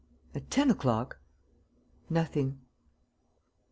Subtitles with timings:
[0.33, 1.19] At ten o'clock,
[2.09, 2.59] nothing.